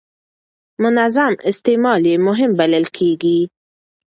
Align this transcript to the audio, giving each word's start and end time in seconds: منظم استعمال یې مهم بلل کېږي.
منظم 0.83 1.33
استعمال 1.51 2.01
یې 2.11 2.15
مهم 2.27 2.51
بلل 2.59 2.85
کېږي. 2.97 3.39